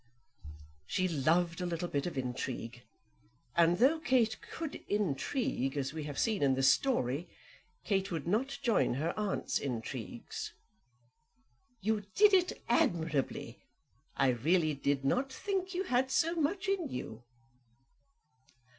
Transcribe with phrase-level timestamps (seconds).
[0.87, 2.81] She loved a little bit of intrigue;
[3.55, 7.29] and though Kate could intrigue, as we have seen in this story,
[7.83, 10.53] Kate would not join her aunt's intrigues.
[11.81, 13.61] "You did it admirably.
[14.17, 17.23] I really did not think you had so much in you."